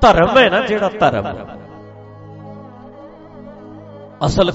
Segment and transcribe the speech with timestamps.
[0.00, 1.26] ਧਰਮ ਹੈ ਨਾ ਜਿਹੜਾ ਧਰਮ।
[4.26, 4.52] ਅਸਲ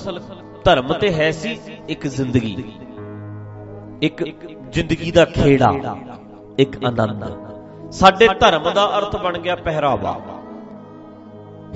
[0.64, 2.74] ਧਰਮ ਤੇ ਹੈ ਸੀ ਇੱਕ ਜ਼ਿੰਦਗੀ।
[4.02, 4.24] ਇੱਕ
[4.70, 5.98] ਜ਼ਿੰਦਗੀ ਦਾ ਖੇੜਾ,
[6.60, 7.24] ਇੱਕ ਆਨੰਦ।
[7.92, 10.20] ਸਾਡੇ ਧਰਮ ਦਾ ਅਰਥ ਬਣ ਗਿਆ ਪਹਿਰਾਵਾ।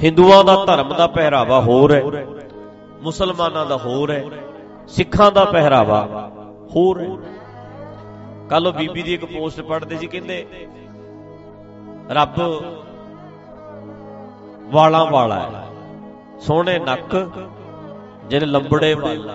[0.03, 2.01] ਹਿੰਦੂਆਂ ਦਾ ਧਰਮ ਦਾ ਪਹਿਰਾਵਾ ਹੋਰ ਹੈ,
[3.01, 4.23] ਮੁਸਲਮਾਨਾਂ ਦਾ ਹੋਰ ਹੈ,
[4.87, 6.29] ਸਿੱਖਾਂ ਦਾ ਪਹਿਰਾਵਾ
[6.75, 7.07] ਹੋਰ ਹੈ।
[8.49, 10.45] ਕੱਲ ਉਹ ਬੀਬੀ ਦੀ ਇੱਕ ਪੋਸਟ ਪੜ੍ਹਦੇ ਸੀ, ਕਹਿੰਦੇ,
[12.09, 12.35] ਰੱਬ
[14.71, 15.67] ਵਾਲਾਂ ਵਾਲਾ ਹੈ।
[16.39, 17.31] ਸੋਹਣੇ ਨੱਕ
[18.29, 19.33] ਜਿਹੜੇ ਲੰਬੜੇ ਵਾਲਾ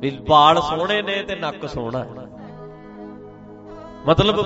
[0.00, 2.08] ਵੀ ਵਾਲ ਸੋਹਣੇ ਨੇ ਤੇ ਨੱਕ ਸੋਹਣਾ ਹੈ।
[4.06, 4.36] ਮਤਲਬ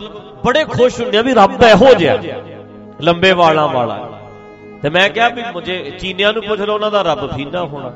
[0.47, 2.17] ਬੜੇ ਖੁਸ਼ ਹੁੰਦੇ ਆ ਵੀ ਰੱਬ ਇਹੋ ਜਿਹਾ
[3.01, 4.09] ਲੰਬੇ ਵਾਲਾਂ ਵਾਲਾ
[4.83, 7.93] ਤੇ ਮੈਂ ਕਿਹਾ ਵੀ ਮੁਝੇ ਚੀਨੀਆਂ ਨੂੰ ਪੁੱਛ ਲਓ, ਉਹਨਾਂ ਦਾ ਰੱਬ ਫੀਨਾ ਹੋਣਾ।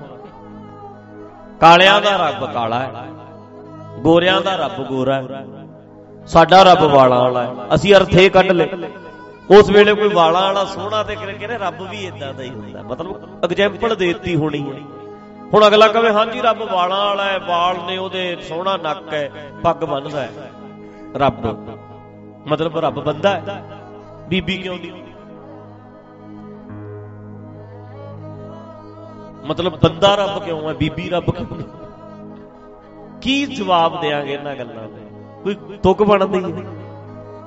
[1.60, 2.90] ਕਾਲਿਆਂ ਦਾ ਰੱਬ ਕਾਲਾ ਹੈ।
[3.98, 5.46] ਗੋਰਿਆਂ ਦਾ ਰੱਬ ਗੋਰਾ ਹੈ।
[6.26, 8.68] ਸਾਡਾ ਰੱਬ ਵਾਲਾਂ ਵਾਲਾ ਹੈ। ਅਸੀਂ ਅਰਥੇ ਕੱਢ ਲੇ
[9.50, 13.44] ਉਸ ਵੇਲੇ ਕੋਈ ਵਾਲਾਂ ਵਾਲਾ ਸੋਹਣਾ ਤੇ ਕਹਿੰਦੇ ਰੱਬ ਵੀ ਇਦਾਂ ਦਾ ਹੀ ਹੁੰਦਾ। ਮਤਲਬ
[13.44, 14.80] ਐਗਜ਼ਾਮਪਲ ਦੇਤੀ ਹੋਣੀ ਹੈ।
[15.54, 19.30] ਹੁਣ ਅਗਲਾ ਕਹੇ ਹਾਂਜੀ, ਰੱਬ ਵਾਲਾਂ ਵਾਲਾ ਹੈ, ਵਾਲ ਨੇ ਉਹਦੇ ਸੋਹਣਾ ਨੱਕ ਹੈ,
[19.62, 20.52] ਪੱਗ ਬੰਨਦਾ ਹੈ।
[21.16, 21.68] ਰੱਬ।
[22.48, 23.64] ਮਤਲਬ ਰੱਬ ਬੰਦਾ ਹੈ।
[24.28, 24.92] ਬੀਬੀ ਕਿਉਂ ਨਹੀਂ?
[29.46, 30.74] ਮਤਲਬ ਬੰਦਾ ਰੱਬ ਕਿਉਂ ਹੈ?
[30.74, 31.68] ਬੀਬੀ ਰੱਬ ਕਿਉਂ ਨਹੀਂ?
[33.20, 35.00] ਕੀ ਜਵਾਬ ਦੇਾਂਗੇ ਇਹਨਾਂ ਗੱਲਾਂ ਦੇ?
[35.44, 36.81] ਕੋਈ ਤੁਕ ਬਣਦੀ ਨਹੀਂ।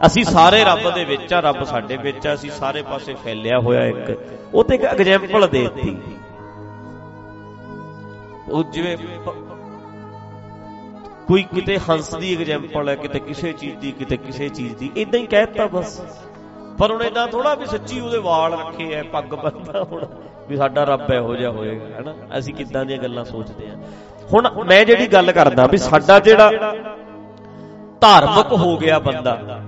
[0.06, 3.86] ਅਸੀਂ ਸਾਰੇ ਰੱਬ ਦੇ ਵਿੱਚ ਆ, ਰੱਬ ਸਾਡੇ ਵਿੱਚ ਆ, ਅਸੀਂ ਸਾਰੇ ਪਾਸੇ ਫੈਲਿਆ ਹੋਇਆ
[3.86, 4.18] ਇੱਕ।
[4.54, 5.98] ਉਹ ਤੇ ਇੱਕ ਐਗਜ਼ਾਮਪਲ ਦੇਤੀ।
[8.50, 8.98] ਉਹ ਜਿਵੇਂ
[11.28, 15.20] ਕੋਈ ਕਿਤੇ ਹੰਸ ਦੀ ਐਗਜ਼ਾਮਪਲ ਹੈ, ਕਿਤੇ ਕਿਸੇ ਚੀਜ਼ ਦੀ, ਕਿਤੇ ਕਿਸੇ ਚੀਜ਼ ਦੀ ਇਦਾਂ
[15.20, 16.02] ਹੀ ਕਹਿਤਾ ਬਸ।
[16.78, 20.06] ਪਰ ਹੁਣ ਇਦਾਂ ਥੋੜਾ ਵੀ ਸੱਚੀ ਉਹਦੇ ਵਾਲ ਰੱਖੇ ਐ, ਪੱਗ ਬੰਨਦਾ ਹੁਣ,
[20.50, 22.14] ਵੀ ਸਾਡਾ ਰੱਬ ਇਹੋ ਜਿਹਾ ਹੋਏਗਾ, ਹੈਨਾ?
[22.38, 23.76] ਅਸੀਂ ਕਿੱਦਾਂ ਦੀਆਂ ਗੱਲਾਂ ਸੋਚਦੇ ਆ।
[24.34, 26.52] ਹੁਣ ਮੈਂ ਜਿਹੜੀ ਗੱਲ ਕਰਦਾ ਵੀ ਸਾਡਾ ਜਿਹੜਾ
[28.02, 29.62] ਧਾਰਮਿਕ ਹੋ ਗਿਆ ਬੰਦਾ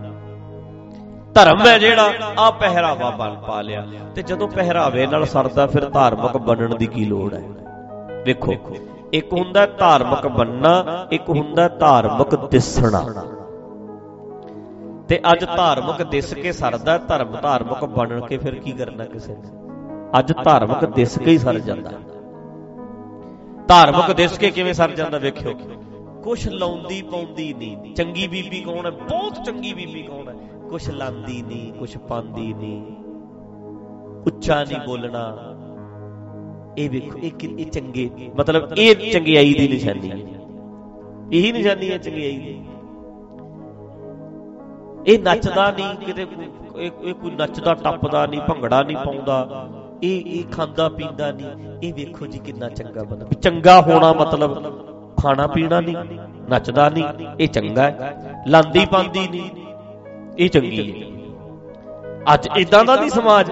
[1.38, 3.86] ਧਰਮ ਹੈ ਜਿਹੜਾ ਆ ਪਹਿਰਾਵਾ ਬਣ ਪਾ ਲਿਆ।
[4.16, 7.42] ਤੇ ਜਦੋਂ ਪਹਿਰਾਵੇ ਨਾਲ ਸਰਦਾ, ਫਿਰ ਧਾਰਮਿਕ ਬਣਨ ਦੀ ਕੀ ਲੋੜ ਹੈ?
[8.26, 8.56] ਵੇਖੋ,
[9.14, 13.26] ਇੱਕ ਹੁੰਦਾ ਧਾਰਮਿਕ ਬੰਨਣਾ, ਇੱਕ ਹੁੰਦਾ ਧਾਰਮਿਕ ਦਿਸਣਾ।
[15.08, 19.50] ਤੇ ਅੱਜ ਧਾਰਮਿਕ ਦਿਸ ਕੇ ਸਰਦਾ, ਧਰਮ ਧਾਰਮਿਕ ਬਣ ਕੇ ਫਿਰ ਕੀ ਕਰਨਾ ਕਿਸੇ ਨੇ?
[20.20, 21.92] ਅੱਜ ਧਾਰਮਿਕ ਦਿਸ ਕੇ ਹੀ ਸਰ ਜਾਂਦਾ।
[23.68, 25.54] ਧਾਰਮਿਕ ਦਿਸ ਕੇ ਕਿਵੇਂ ਸਰ ਜਾਂਦਾ ਵੇਖਿਓ।
[26.24, 28.92] ਕੁਛ ਲਾਉਂਦੀ ਪਾਉਂਦੀ ਨਹੀਂ। ਚੰਗੀ ਬੀਬੀ ਕੌਣ ਹੈ?
[28.92, 30.36] ਬਹੁਤ ਚੰਗੀ ਬੀਬੀ ਕੌਣ ਹੈ?
[30.70, 32.82] ਕੁਛ ਲਾਂਦੀ ਨਹੀਂ ਕੁਛ ਪਾਉਂਦੀ ਨਹੀਂ
[34.28, 35.26] ਉੱਚਾ ਨਹੀਂ ਬੋਲਣਾ।
[36.78, 40.18] ਇਹ ਵੇਖੋ, ਇਹ ਇਹ ਚੰਗੇ, ਮਤਲਬ ਇਹ ਚੰਗਿਆਈ ਦੀ ਨਿਸ਼ਾਨੀ ਹੈ।
[41.34, 42.62] ਇਹੀ ਨਿਸ਼ਾਨੀ ਹੈ ਚੰਗਿਆਈ ਦੀ।
[45.08, 46.26] ਇਹ ਨੱਚਦਾ ਨਹੀਂ ਕਿਤੇ
[46.78, 49.68] ਇਹ ਕੋਈ ਨੱਚਦਾ, ਟੱਪਦਾ ਨਹੀਂ ਭੰਗੜਾ ਨਹੀਂ ਪਾਉਂਦਾ।
[50.04, 54.52] ਇਹ ਇਹ ਖਾਂਦਾ, ਪੀਂਦਾ ਨਹੀਂ ਇਹ ਵੇਖੋ ਜੀ ਕਿੰਨਾ ਚੰਗਾ ਬੰਦਾ। ਵੀ ਚੰਗਾ ਹੋਣਾ ਮਤਲਬ
[55.18, 59.67] ਖਾਣਾ ਪੀਣਾ ਨਹੀਂ ਨੱਚਦਾ ਨਹੀਂ ਇਹ ਚੰਗਾ ਹੈ। ਲਾਂਦੀ ਪਾਂਦੀ ਨਹੀਂ
[60.40, 63.52] ਇਹ ਚੰਗੀ ਹੈ। ਅੱਜ ਇਦਾਂ ਦਾ ਨਹੀਂ ਸਮਾਜ।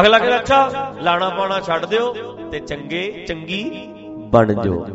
[0.00, 2.12] ਅਗਲਾ ਕਹਿੰਦਾ ਅੱਛਾ ਲਾਣਾ ਪਾਣਾ ਛੱਡ ਦਿਓ
[2.52, 3.62] ਤੇ ਚੰਗੇ ਚੰਗੀ
[4.32, 4.86] ਬਣ ਜਾਓ।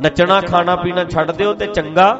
[0.00, 2.12] ਨੱਚਣਾ ਖਾਣਾ ਪੀਣਾ ਛੱਡ ਦਿਓ ਤੇ ਚੰਗਾ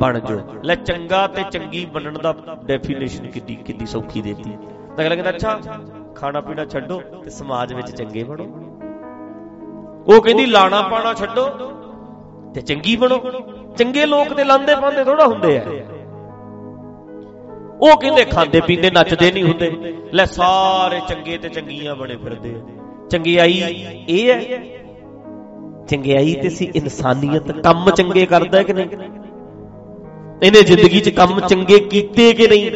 [0.00, 2.34] ਬਣ ਜਾਓ। ਲੈ ਚੰਗਾ ਤੇ ਚੰਗੀ ਬਣਨ ਦਾ
[2.64, 4.56] ਡੈਫੀਨੇਸ਼ਨ ਕਿੰਨੀ ਕਿੰਨੀ ਸੌਖੀ ਦੇਤੀ।
[5.00, 5.60] ਅਗਲਾ ਕਹਿੰਦਾ ਅੱਛਾ
[6.16, 8.44] ਖਾਣਾ ਪੀਣਾ ਛੱਡੋ ਤੇ ਸਮਾਜ ਵਿੱਚ ਚੰਗੇ ਬਣੋ।
[10.08, 11.48] ਉਹ ਕਹਿੰਦੀ ਲਾਣਾ ਪਾਣਾ ਛੱਡੋ
[12.54, 13.18] ਤੇ ਚੰਗੀ ਬਣੋ।
[13.78, 15.64] ਚੰਗੇ ਲੋਕ ਤੇ ਲਾਂਦੇ ਪਾਉਂਦੇ ਥੋੜਾ ਹੁੰਦੇ ਆ।
[17.82, 22.54] ਉਹ ਕਹਿੰਦੇ ਖਾਂਦੇ ਪੀਂਦੇ, ਨੱਚਦੇ ਨਹੀਂ ਹੁੰਦੇ। ਲੈ ਸਾਰੇ ਚੰਗੇ ਤੇ ਚੰਗੀਆਂ ਬਣੇ ਫਿਰਦੇ
[23.10, 23.62] ਚੰਗਿਆਈ
[24.08, 24.40] ਇਹ ਹੈ।
[25.86, 28.86] ਚੰਗਿਆਈ ਤੇ ਸੀ ਇਨਸਾਨੀਅਤ ਕੰਮ ਚੰਗੇ ਕਰਦਾ ਕਿ ਨਹੀਂ?
[30.42, 32.70] ਇਹਨੇ ਜ਼ਿੰਦਗੀ 'ਚ ਕੰਮ ਚੰਗੇ ਕੀਤੇ ਕਿ ਨਹੀਂ?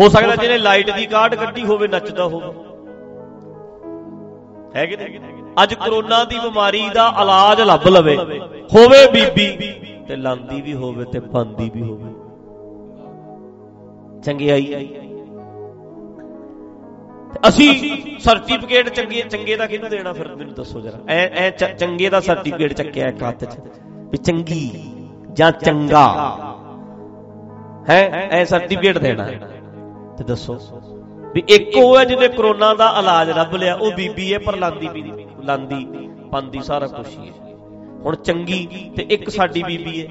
[0.00, 2.52] ਹੋ ਸਕਦਾ ਜਿਹਨੇ ਲਾਈਟ ਦੀ ਕਾਰਡ ਕੱਢੀ ਹੋਵੇ, ਨੱਚਦਾ ਹੋਵੇ।
[4.76, 5.18] ਹੈ ਕਿ ਨਹੀਂ?
[5.62, 8.16] ਅੱਜ ਕਰੋਨਾ ਦੀ ਬਿਮਾਰੀ ਦਾ ਇਲਾਜ ਲੱਭ ਲਵੇ।
[8.74, 9.72] ਹੋਵੇ ਬੀਬੀ
[10.08, 12.23] ਤੇ ਲਾਂਦੀ ਵੀ ਹੋਵੇ ਤੇ ਪਾਂਦੀ ਵੀ ਹੋਵੇ।
[14.24, 14.88] ਚੰਗਿਆਈ
[17.48, 17.70] ਅਸੀਂ
[18.20, 22.72] ਸਰਟੀਫਿਕੇਟ ਚੰਗੇ ਚੰਗੇ ਦਾ ਕਿਹਨੂੰ ਦੇਣਾ ਫਿਰ ਮੈਨੂੰ ਦੱਸੋ ਜਰਾ। ਐ ਐ ਚੰਗੇ ਦਾ ਸਰਟੀਫਿਕੇਟ
[22.72, 23.58] ਚੱਕਿਆ ਇੱਕ ਹੱਥ 'ਚ
[24.10, 24.70] ਵੀ ਚੰਗੀ
[25.32, 26.06] ਜਾਂ ਚੰਗਾ।
[27.90, 28.28] ਹੈ?
[28.30, 29.28] ਐ ਸਰਟੀਫਿਕੇਟ ਦੇਣਾ।
[30.18, 30.58] ਤੇ ਦੱਸੋ
[31.34, 34.88] ਵੀ ਇੱਕ ਉਹ ਹੈ ਜਿਹਨੇ ਕਰੋਨਾ ਦਾ ਇਲਾਜ ਲੱਭ ਲਿਆ, ਉਹ ਬੀਬੀ ਹੈ ਪਰ ਲਾਂਦੀ
[34.88, 35.02] ਵੀ
[35.44, 35.86] ਲਾਂਦੀ,
[36.32, 37.54] ਪੰਦੀ ਸਾਰਾ ਕੁਝ ਹੀ ਹੈ।
[38.04, 40.08] ਹੁਣ ਚੰਗੀ ਤੇ ਇੱਕ ਸਾਡੀ ਬੀਬੀ ਹੈ।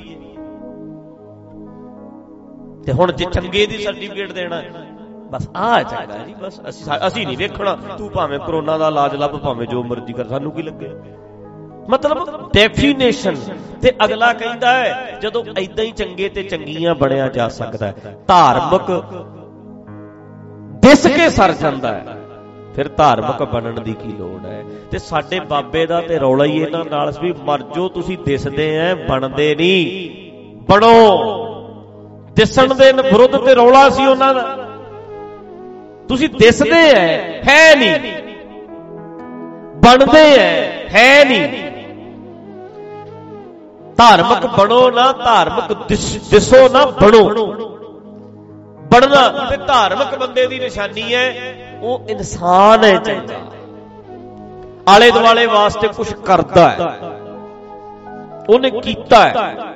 [2.86, 4.62] ਤੇ ਹੁਣ ਜੇ ਚੰਗੇ ਦੀ ਸਰਟੀਫਿਕੇਟ ਦੇਣਾ
[5.32, 9.36] ਬਸ ਆ ਚੰਗਾ ਜੀ, ਬਸ ਅਸੀਂ ਅਸੀਂ ਨਹੀਂ ਵੇਖਣਾ, ਤੂੰ ਭਾਵੇਂ ਕਰੋਨਾ ਦਾ ਇਲਾਜ ਲੱਭ,
[9.38, 10.90] ਭਾਵੇਂ ਜੋ ਮਰਜ਼ੀ ਕਰ, ਸਾਨੂੰ ਕੀ ਲੱਗੇ?
[11.90, 13.36] ਮਤਲਬ ਡੈਫੀਨੇਸ਼ਨ
[13.82, 18.92] ਤੇ ਅਗਲਾ ਕਹਿੰਦਾ ਹੈ, ਜਦੋਂ ਐਦਾਂ ਹੀ ਚੰਗੇ ਤੇ ਚੰਗੀਆਂ ਬਣਿਆ ਜਾ ਸਕਦਾ ਹੈ, ਧਾਰਮਿਕ
[20.82, 22.18] ਦਿਸ ਕੇ ਸਰ ਜਾਂਦਾ ਹੈ,
[22.76, 24.64] ਫਿਰ ਧਾਰਮਿਕ ਬਣਨ ਦੀ ਕੀ ਲੋੜ ਹੈ?
[24.92, 28.94] ਤੇ ਸਾਡੇ ਬਾਬੇ ਦਾ ਤੇ ਰੌਲਾ ਹੀ ਇਹਨਾਂ ਨਾਲ ਵੀ ਮਰ ਜੋ ਤੁਸੀਂ ਦਿਸਦੇ ਐ,
[29.10, 30.10] ਬਣਦੇ ਨਹੀਂ,
[30.70, 31.43] ਬਣੋ।
[32.34, 34.42] ਦਿਸਣ ਦੇ ਵਿਰੁੱਧ ਤੇ ਰੌਲਾ ਸੀ ਉਹਨਾਂ ਦਾ।
[36.08, 38.14] ਤੁਸੀਂ ਦਿਸਦੇ ਐ, ਹੈ ਨਹੀਂ।
[39.76, 41.64] ਬਣਦੇ ਐ, ਹੈ ਨਹੀਂ।
[43.98, 45.78] ਧਾਰਮਿਕ ਬਣੋ ਨਾ, ਧਾਰਮਿਕ
[46.30, 47.30] ਦਿਸੋ ਨਾ, ਬਣੋ।
[48.92, 51.34] ਬਣਨਾ ਤੇ ਧਾਰਮਿਕ ਬੰਦੇ ਦੀ ਨਿਸ਼ਾਨੀ ਹੈ
[51.82, 53.40] ਉਹ ਇਨਸਾਨ ਹੈ ਚੰਗਾ।
[54.88, 56.94] ਆਲੇ ਦੁਆਲੇ ਵਾਸਤੇ ਕੁਝ ਕਰਦਾ ਹੈ
[58.50, 59.73] ਉਹਨੇ ਕੀਤਾ ਹੈ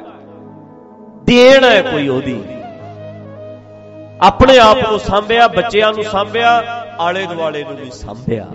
[1.27, 2.43] ਦੇਣ ਹੈ ਕੋਈ ਉਹਦੀ।
[4.21, 6.57] ਆਪਣੇ ਆਪ ਨੂੰ ਸੰਭਿਆ, ਬੱਚਿਆਂ ਨੂੰ ਸੰਭਿਆ
[6.99, 8.47] ਆਲੇ ਦੁਆਲੇ ਨੂੰ ਵੀ ਸੰਭਿਆ।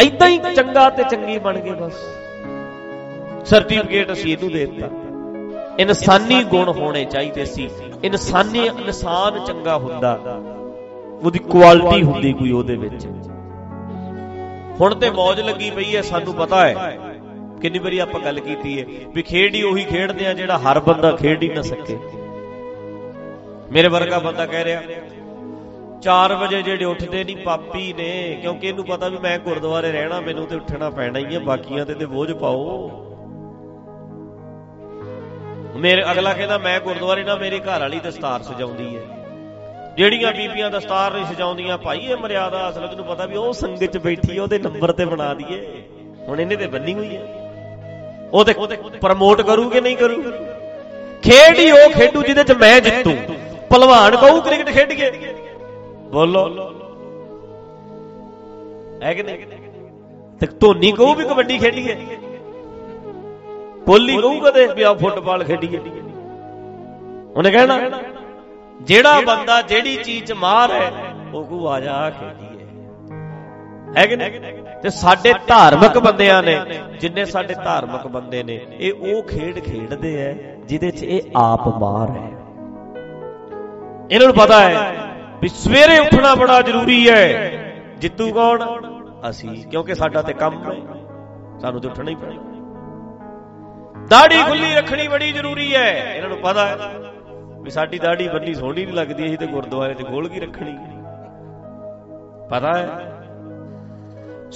[0.00, 1.92] ਐਦਾਂ ਹੀ ਚੰਗਾ ਤੇ ਚੰਗੀ ਬਣ ਗਏ ਬਸ।
[3.48, 4.88] ਸਰਟੀਫਿਕੇਟ ਅਸੀਂ ਇਹਨੂੰ ਦੇ ਦਿੱਤਾ।
[5.78, 7.70] ਇਨਸਾਨੀ ਗੁਣ ਹੋਣੇ ਚਾਹੀਦੇ ਸੀ।
[8.04, 10.18] ਇਨਸਾਨੀ ਇਨਸਾਨ ਚੰਗਾ ਹੁੰਦਾ।
[11.22, 13.06] ਉਹਦੀ ਕੁਆਲਿਟੀ ਹੁੰਦੀ ਕੋਈ ਉਹਦੇ ਵਿੱਚ।
[14.80, 16.98] ਹੁਣ ਤੇ ਮौज ਲੱਗੀ ਪਈ ਹੈ, ਸਾਨੂੰ ਪਤਾ ਹੈ।
[17.62, 21.10] ਕਿੰਨੀ ਵਾਰੀ ਆਪਾਂ ਗੱਲ ਕੀਤੀ ਹੈ ਵੀ ਖੇਡ ਹੀ ਉਹੀ ਖੇਡਦੇ ਆ ਜਿਹੜਾ ਹਰ ਬੰਦਾ
[21.16, 21.98] ਖੇਡ ਹੀ ਨਾ ਸਕੇ।
[23.72, 24.82] ਮੇਰੇ ਵਰਗਾ ਬੰਦਾ ਕਹਿ ਰਿਹਾ
[26.02, 30.46] 4 ਵਜੇ ਜਿਹੜੇ ਉੱਠਦੇ ਨਹੀਂ ਪਾਪੀ ਨੇ, ਕਿਉਂਕਿ ਇਹਨੂੰ ਪਤਾ ਵੀ ਮੈਂ ਗੁਰਦੁਆਰੇ ਰਹਿਣਾ, ਮੈਨੂੰ
[30.46, 32.90] ਤੇ ਉੱਠਣਾ ਪੈਣਾ ਹੀ ਹੈ ਬਾਕੀਆਂ ਤੇ ਤੇ ਬੋਝ ਪਾਓ।
[35.76, 39.02] ਮੇਰੇ, ਅਗਲਾ ਕਹਿੰਦਾ, ਮੈਂ ਗੁਰਦੁਆਰੇ ਨਾਲ ਮੇਰੀ ਘਰ ਵਾਲੀ ਦਸਤਾਰ ਸਜਾਉਂਦੀ ਹੈ
[39.96, 43.98] ਜਿਹੜੀਆਂ ਬੀਬੀਆਂ ਦਸਤਾਰ ਨਹੀਂ ਸਜਾਉਂਦੀਆਂ, ਭਾਈ ਇਹ ਮਰਿਆਦਾ, ਅਸਲ ਤੈਨੂੰ ਪਤਾ ਵੀ ਉਹ ਸੰਗਤ 'ਚ
[43.98, 45.82] ਬੈਠੀ ਉਹਦੇ ਨੰਬਰ ਤੇ ਬਣਾ ਦਈਏ।
[46.28, 47.45] ਹੁਣ ਇਹਨੇ ਤੇ ਬੰਨੀ ਹੋਈ ਹੈ
[48.32, 48.54] ਉਹ ਤੇ
[49.00, 50.22] ਪ੍ਰਮੋਟ ਕਰੂ ਕਿ ਨਹੀਂ ਕਰੂ?
[51.22, 53.16] ਖੇਡ ਹੀ ਉਹ ਖੇਡੂ ਜਿਹਦੇ 'ਚ ਮੈਂ ਜਿੱਤੂ।
[53.70, 55.34] ਪਹਿਲਵਾਨ ਕਹੂ ਕ੍ਰਿਕਟ ਖੇਡੀਏ।
[56.12, 56.46] ਬੋਲੋ।
[59.02, 59.38] ਹੈ ਕਿ ਨਹੀਂ?
[60.40, 61.94] ਤੇ ਧੋਨੀ ਕਹੂ ਵੀ ਕਬੱਡੀ ਖੇਡੀਏ।
[63.86, 65.78] ਕੋਹਲੀ ਕਹੂ ਕਦੇ ਵੀ ਆ ਫੁੱਟਬਾਲ ਖੇਡੀਏ।
[67.36, 67.80] ਉਹਨੇ ਕਹਿਣਾ,
[68.82, 70.92] ਜਿਹੜਾ ਬੰਦਾ ਜਿਹੜੀ ਚੀਜ਼ 'ਚ ਮਾਰ ਹੈ,
[71.34, 72.55] ਉਹ ਕੋ ਆ ਜਾ ਖੇਡੀਏ।
[73.86, 74.40] ਹੈ ਕਿ ਨਹੀਂ
[74.82, 76.56] ਤੇ ਸਾਡੇ ਧਾਰਮਿਕ ਬੰਦਿਆਂ ਨੇ,
[77.00, 80.32] ਜਿੰਨੇ ਸਾਡੇ ਧਾਰਮਿਕ ਬੰਦੇ ਨੇ, ਇਹ ਉਹ ਖੇਡ ਖੇਡਦੇ ਐ,
[80.66, 82.30] ਜਿਹਦੇ 'ਚ ਇਹ ਆਪ ਮਾਰ ਹੈ
[84.10, 84.92] ਇਹਨਾਂ ਨੂੰ ਪਤਾ ਹੈ
[85.42, 87.24] ਵੀ ਸਵੇਰੇ ਉੱਠਣਾ ਬੜਾ ਜ਼ਰੂਰੀ ਹੈ
[88.00, 88.64] ਜਿੱਤੂ ਕੌਣ?
[89.30, 90.76] ਅਸੀਂ, ਕਿਉਂਕਿ ਸਾਡਾ ਤੇ ਕੰਮ ਹੈ
[91.60, 92.54] ਸਾਨੂੰ ਤੇ ਉੱਠਣਾ ਹੀ ਪੈਣਾ।
[94.10, 96.76] ਦਾੜੀ ਖੁੱਲੀ ਰੱਖਣੀ ਬੜੀ ਜ਼ਰੂਰੀ ਹੈ ਇਹਨਾਂ ਨੂੰ ਪਤਾ ਹੈ
[97.62, 100.76] ਵੀ ਸਾਡੀ ਦਾੜੀ ਬੰਨੀ ਸੋਹਣੀ ਨਹੀਂ ਲੱਗਦੀ, ਅਸੀਂ ਤੇ ਗੁਰਦੁਆਰੇ ਤੇ ਗੋਲ ਕੀ ਰੱਖਣੀ।
[102.50, 103.14] ਪਤਾ ਹੈ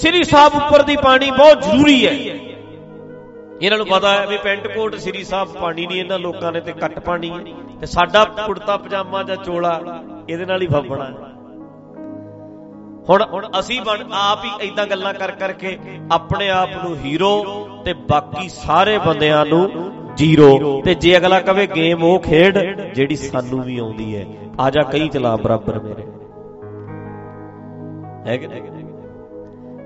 [0.00, 2.12] ਸ੍ਰੀ ਸਾਹਿਬ ਉੱਪਰ ਦੀ ਪਾਣੀ ਬਹੁਤ ਜ਼ਰੂਰੀ ਹੈ।
[3.62, 6.72] ਇਹਨਾਂ ਨੂੰ ਪਤਾ ਹੈ ਵੀ ਪੈਂਟ ਕੋਟ ਸ੍ਰੀ ਸਾਹਿਬ ਪਾਣੀ ਨਹੀਂ, ਇਹਨਾਂ ਲੋਕਾਂ ਨੇ ਤੇ
[6.72, 7.30] ਕੱਟ ਪਾਣੀ
[7.80, 9.80] ਤੇ ਸਾਡਾ ਕੁੜਤਾ, ਪਜਾਮਾ ਜਾਂ ਚੋਲਾ
[10.28, 11.10] ਇਹਦੇ ਨਾਲ ਹੀ ਫੱਬਣਾ
[13.08, 15.76] ਹੁਣ ਹੁਣ ਅਸੀਂ ਬਣ ਆਪ ਹੀ ਇਦਾਂ ਗੱਲਾਂ ਕਰ ਕਰਕੇ
[16.12, 17.32] ਆਪਣੇ ਆਪ ਨੂੰ ਹੀਰੋ
[17.84, 19.62] ਤੇ ਬਾਕੀ ਸਾਰੇ ਬੰਦਿਆਂ ਨੂੰ
[20.16, 22.58] ਜ਼ੀਰੋ। ਤੇ ਜੇ ਅਗਲਾ ਕਵੇ ਗੇਮ ਉਹ ਖੇਡ
[22.94, 24.26] ਜਿਹੜੀ ਸਾਨੂੰ ਵੀ ਆਉਂਦੀ ਹੈ।
[24.60, 26.06] ਆ ਜਾ ਕਈ ਚਲਾ ਬਰਾਬਰ ਮੇਰੇ।
[28.26, 28.46] ਹੈ ਕਿ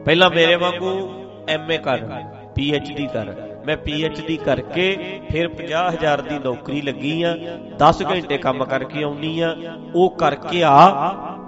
[0.05, 0.93] ਪਹਿਲਾਂ ਮੇਰੇ ਵਾਂਗੂ
[1.49, 1.99] ਐਮਏ ਕਰ
[2.55, 3.33] ਪੀਐਚਡੀ ਕਰ।
[3.67, 4.87] ਮੈਂ ਪੀਐਚਡੀ ਕਰਕੇ
[5.31, 7.35] ਫਿਰ 50000 ਦੀ ਨੌਕਰੀ ਲੱਗੀ ਆ
[7.79, 9.55] 10 ਘੰਟੇ ਕੰਮ ਕਰਕੇ ਆਉਣੀ ਆ।
[9.95, 10.89] ਉਹ ਕਰਕੇ ਆ,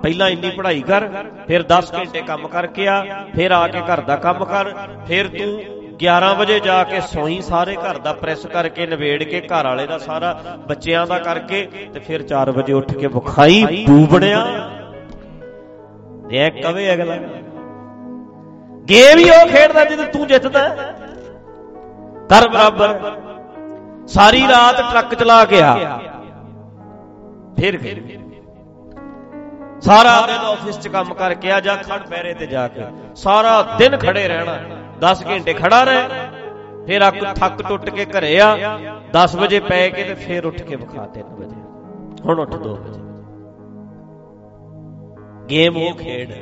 [0.03, 1.09] ਪਹਿਲਾਂ ਇੰਨੀ ਪੜ੍ਹਾਈ ਕਰ,
[1.47, 3.05] ਫਿਰ 10 ਘੰਟੇ ਕੰਮ ਕਰਕੇ ਆ,
[3.35, 4.73] ਫਿਰ ਆ ਕੇ ਘਰ ਦਾ ਕੰਮ ਕਰ,
[5.07, 5.63] ਫਿਰ ਤੂੰ
[5.99, 9.99] 11 ਵਜੇ ਜਾ ਕੇ ਸੋਈ ਸਾਰੇ ਘਰ ਦਾ ਪ੍ਰੈਸ ਕਰਕੇ ਨਵੇੜ ਕੇ ਘਰ ਵਾਲੇ ਦਾ
[9.99, 10.33] ਸਾਰਾ
[10.69, 14.45] ਬੱਚਿਆਂ ਦਾ ਕਰਕੇ ਤੇ ਫਿਰ 4 ਵਜੇ ਉੱਠ ਕੇ ਵਿਖਾਈ, ਬੂਬੜਿਆ।
[16.31, 17.17] ਇਹ ਕਵੇ ਅਗਲਾ।
[18.89, 20.69] ਗੇਮ ਹੀ ਉਹ ਖੇਡਦਾ ਜਿੱਦ ਤੂੰ ਜਿੱਤਦਾ।
[22.31, 23.01] ਕਰ ਬਰਾਬਰ।
[24.07, 25.99] ਸਾਰੀ ਰਾਤ ਟਰੱਕ ਚਲਾ ਕੇ ਆ।
[27.59, 28.03] ਫਿਰ ਫਿਰ
[29.81, 32.85] ਸਾਰਾ ਦਿਨ ਆਫਿਸ 'ਚ ਕੰਮ ਕਰਕੇ ਆ ਜਾਂ, ਖੜ ਪੈਰੇ ਤੇ ਜਾ ਕੇ।
[33.17, 34.59] ਸਾਰਾ ਦਿਨ ਖੜੇ ਰਹਿਣਾ।
[35.01, 36.09] 10 ਘੰਟੇ ਖੜਾ ਰਹੇ।
[36.87, 38.79] ਫਿਰ ਅੱਖ ਥੱਕ ਟੁੱਟ ਕੇ ਘਰੇ ਆ।
[39.13, 41.61] 10 ਵਜੇ ਪੈ ਕੇ ਤੇ ਫਿਰ ਉੱਠ ਕੇ ਵਿਖਾ 3 ਵਜੇ।
[42.25, 43.01] ਹੁਣ ਉੱਠ 2 ਵਜੇ।
[45.51, 46.33] ਗੇਮ ਉਹ ਖੇਡ।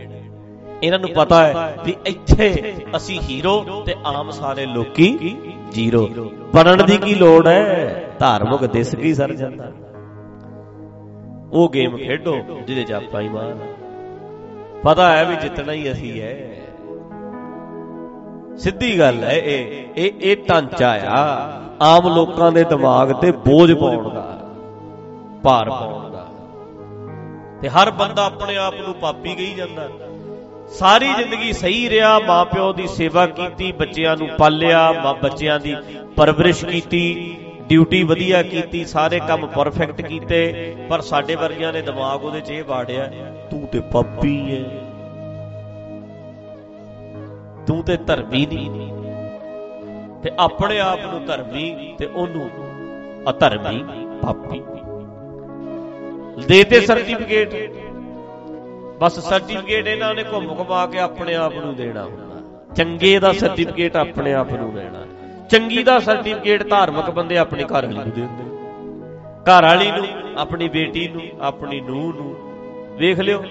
[0.85, 5.37] ਇਹਨਾਂ ਨੂੰ ਪਤਾ ਹੈ ਵੀ ਇੱਥੇ ਅਸੀਂ ਹੀਰੋ ਤੇ ਆਮ ਸਾਰੇ ਲੋਕੀ
[5.73, 6.07] ਜ਼ੀਰੋ।
[6.55, 8.05] ਬਣਨ ਦੀ ਕੀ ਲੋੜ ਹੈ?
[8.19, 9.71] ਧਾਰਮਿਕ ਦਿਸ ਕੀ ਸਰ ਜਾਂਦਾ?
[11.53, 12.37] ਉਹ ਗੇਮ ਖੇਡੋ
[12.67, 13.59] ਜਿਹਦੇ ਚ ਆਪਾਂ ਇਮਾਨ
[14.85, 16.35] ਪਤਾ ਹੈ ਵੀ ਜਿੱਤਣਾ ਹੀ ਅਸੀਂ ਹੈ।
[18.57, 21.23] ਸਿੱਧੀ ਗੱਲ ਹੈ ਇਹ ਇਹ ਇਹ ਢਾਂਚਾ ਆ।
[21.83, 24.27] ਆਮ ਲੋਕਾਂ ਦੇ ਦਿਮਾਗ ਤੇ ਬੋਝ ਪਾਉਣ ਦਾ,
[25.45, 26.27] ਭਾਰ ਪਾਉਣ ਦਾ।
[27.63, 29.89] ਤੇ ਹਰ ਬੰਦਾ ਆਪਣੇ ਆਪ ਨੂੰ ਪਾਪੀ ਗਈ ਜਾਂਦਾ।
[30.69, 34.93] ਸਾਰੀ ਜ਼ਿੰਦਗੀ ਸਹੀ ਰਿਹਾ, ਮਾਪਿਓ ਦੀ ਸੇਵਾ ਕੀਤੀ, ਬੱਚਿਆਂ ਨੂੰ ਪਾਲਿਆ
[35.23, 35.77] ਬੱਚਿਆਂ ਦੀ
[36.17, 37.37] ਪਰਵਰਿਸ਼ ਕੀਤੀ,
[37.69, 42.65] ਡਿਊਟੀ ਵਧੀਆ ਕੀਤੀ, ਸਾਰੇ ਕੰਮ ਪਰਫੈਕਟ ਕੀਤੇ, ਪਰ ਸਾਡੇ ਵਰਗਿਆਂ ਨੇ ਦਿਮਾਗ ਉਹਦੇ 'ਚ ਇਹ
[42.65, 43.11] ਵਾੜਿਆ,
[43.51, 44.63] ਤੂੰ ਤੇ ਪਾਪੀ ਐ।
[47.67, 48.93] ਤੂੰ ਤੇ ਧਰਮੀ ਨਹੀਂ।
[50.23, 52.51] ਤੇ ਆਪਣੇ ਆਪ ਨੂੰ ਧਰਮੀ ਤੇ ਉਹਨੂੰ
[53.31, 53.85] ਅਧਰਮੀ
[54.23, 54.63] ਪਾਪੀ।
[56.47, 57.51] ਦੇਤੇ ਸਰਟੀਫਿਕੇਟ।
[59.01, 63.97] ਬਸ ਸਰਟੀਫਿਕੇਟ ਇਹਨਾਂ ਨੇ ਘੁੰਮ ਘੁਮਾ ਕੇ ਆਪਣੇ ਆਪ ਨੂੰ ਦੇਣਾ ਹੁੰਦਾ। ਚੰਗੇ ਦਾ ਸਰਟੀਫਿਕੇਟ
[63.97, 65.05] ਆਪਣੇ ਆਪ ਨੂੰ ਦੇਣਾ।
[65.51, 68.45] ਚੰਗੀ ਦਾ ਸਰਟੀਫਿਕੇਟ ਧਾਰਮਿਕ ਬੰਦੇ ਆਪਣੇ ਘਰ ਵਾਲੀ ਨੂੰ ਦਿੰਦੇ
[69.51, 72.37] ਘਰ ਵਾਲੀ ਨੂੰ, ਆਪਣੀ ਬੇਟੀ ਨੂੰ, ਆਪਣੀ ਨੂੰਹ ਨੂੰ।
[72.99, 73.45] ਵੇਖ ਲਿਓ,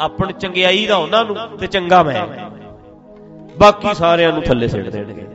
[0.00, 2.26] ਆਪਣ ਚੰਗਿਆਈ ਦਾ ਉਹਨਾਂ ਨੂੰ ਤੇ ਚੰਗਾ ਮੈਂ।
[3.58, 5.26] ਬਾਕੀ ਸਾਰਿਆਂ ਨੂੰ ਥੱਲੇ ਸਿੱਟ ਦੇਣਗੇ।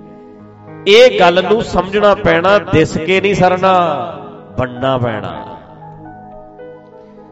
[0.87, 3.73] ਇਹ ਗੱਲ ਨੂੰ ਸਮਝਣਾ ਪੈਣਾ, ਦਿਸ ਕੇ ਨਹੀਂ ਸਰਨਾ,
[4.59, 5.58] ਬਣਨਾ ਪੈਣਾ।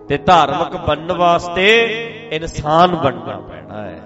[0.08, 1.68] ਤੇ ਧਾਰਮਿਕ ਬਣਨ ਵਾਸਤੇ
[2.32, 4.02] ਇਨਸਾਨ ਬਣਨਾ ਪੈਣਾ ਹੈ।